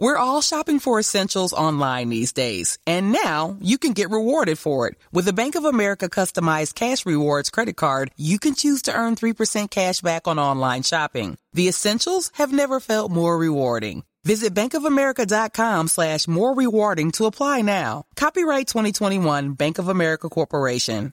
[0.00, 4.88] We're all shopping for essentials online these days, and now you can get rewarded for
[4.88, 4.94] it.
[5.12, 9.14] With a Bank of America customized cash rewards credit card, you can choose to earn
[9.14, 11.36] 3% cash back on online shopping.
[11.52, 14.04] The essentials have never felt more rewarding.
[14.24, 18.04] Visit bankofamerica.com slash more rewarding to apply now.
[18.16, 21.12] Copyright 2021 Bank of America Corporation.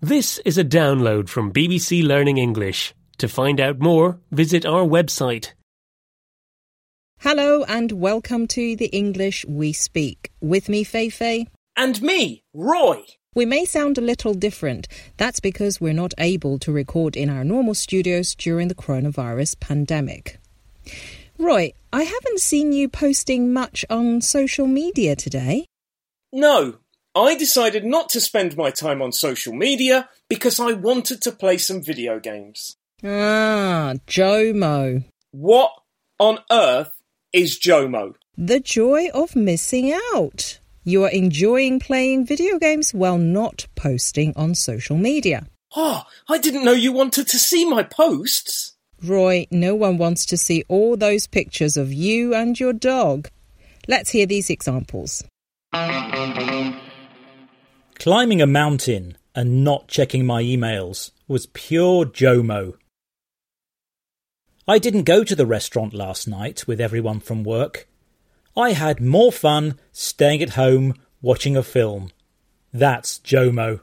[0.00, 2.94] This is a download from BBC Learning English.
[3.18, 5.50] To find out more, visit our website
[7.22, 10.32] Hello and welcome to the English We Speak.
[10.40, 11.48] With me, Feifei.
[11.76, 13.02] And me, Roy.
[13.34, 14.88] We may sound a little different.
[15.18, 20.38] That's because we're not able to record in our normal studios during the coronavirus pandemic.
[21.36, 25.66] Roy, I haven't seen you posting much on social media today.
[26.32, 26.78] No,
[27.14, 31.58] I decided not to spend my time on social media because I wanted to play
[31.58, 32.78] some video games.
[33.04, 35.04] Ah, JOMO.
[35.32, 35.72] What
[36.18, 36.92] on earth
[37.32, 38.14] is JOMO.
[38.36, 40.58] The joy of missing out.
[40.82, 45.46] You are enjoying playing video games while not posting on social media.
[45.76, 48.74] Oh, I didn't know you wanted to see my posts.
[49.02, 53.28] Roy, no one wants to see all those pictures of you and your dog.
[53.86, 55.24] Let's hear these examples.
[57.98, 62.74] Climbing a mountain and not checking my emails was pure JOMO.
[64.70, 67.88] I didn't go to the restaurant last night with everyone from work.
[68.56, 72.12] I had more fun staying at home watching a film.
[72.72, 73.80] That's JOMO.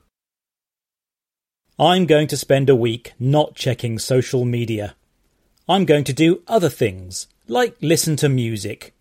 [1.78, 4.96] I'm going to spend a week not checking social media.
[5.68, 8.96] I'm going to do other things, like listen to music.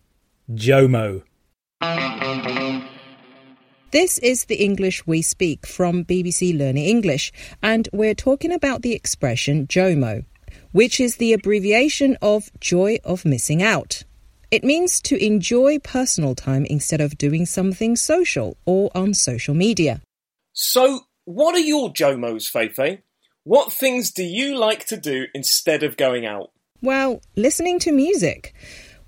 [0.53, 1.23] JOMO.
[3.91, 7.31] This is the English we speak from BBC Learning English,
[7.63, 10.25] and we're talking about the expression JOMO
[10.71, 14.03] which is the abbreviation of joy of missing out.
[14.49, 20.01] It means to enjoy personal time instead of doing something social or on social media.
[20.53, 23.01] So, what are your JOMOs, Feifei?
[23.43, 26.51] What things do you like to do instead of going out?
[26.81, 28.53] Well, listening to music,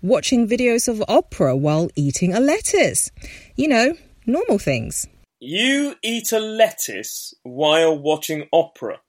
[0.01, 3.11] watching videos of opera while eating a lettuce.
[3.55, 3.93] You know,
[4.25, 5.07] normal things.
[5.39, 8.99] You eat a lettuce while watching opera.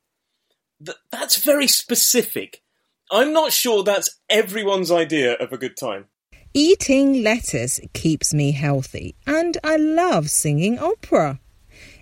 [0.85, 2.63] Th- that's very specific.
[3.11, 6.07] I'm not sure that's everyone's idea of a good time.
[6.55, 11.41] Eating lettuce keeps me healthy, and I love singing opera.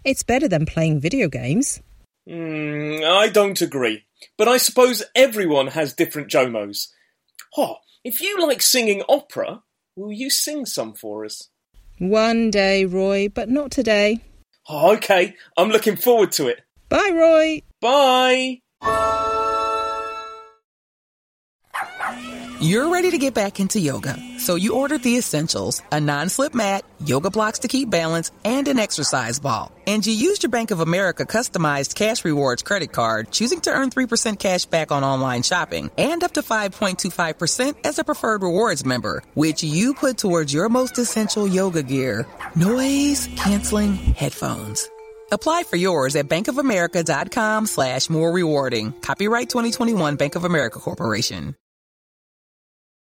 [0.05, 1.83] It's better than playing video games.
[2.29, 4.05] Mm, I don't agree,
[4.37, 6.89] but I suppose everyone has different JOMOs.
[7.57, 9.63] Oh, if you like singing opera,
[9.97, 11.49] will you sing some for us?
[11.99, 14.23] One day, Roy, but not today.
[14.69, 16.61] Oh, okay, I'm looking forward to it.
[16.89, 17.63] Bye, Roy.
[17.81, 18.61] Bye.
[22.61, 26.57] You're ready to get back into yoga, so you ordered the essentials a non slip
[26.57, 29.71] mat, yoga blocks to keep balance, and an exercise ball.
[29.87, 33.91] And you used your Bank of America customized cash rewards credit card, choosing to earn
[33.91, 39.23] 3% cash back on online shopping and up to 5.25% as a preferred rewards member,
[39.35, 44.91] which you put towards your most essential yoga gear noise canceling headphones.
[45.31, 48.93] Apply for yours at bankofamerica.com slash more rewarding.
[49.01, 51.55] Copyright 2021 Bank of America Corporation.